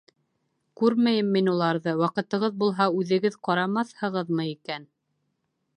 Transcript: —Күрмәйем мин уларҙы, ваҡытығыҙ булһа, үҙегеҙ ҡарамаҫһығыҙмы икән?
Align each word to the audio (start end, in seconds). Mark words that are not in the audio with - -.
—Күрмәйем 0.81 1.29
мин 1.35 1.51
уларҙы, 1.51 1.93
ваҡытығыҙ 1.99 2.57
булһа, 2.63 2.89
үҙегеҙ 3.01 3.39
ҡарамаҫһығыҙмы 3.49 4.49
икән? 4.57 4.89